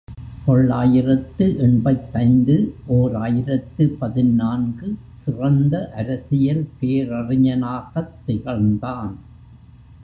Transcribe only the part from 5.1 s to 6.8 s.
சிறந்த அரசியல்